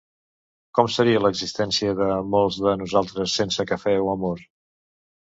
[0.77, 4.43] ¿Com seria l'existència de molts de nosaltres sense cafè o amor?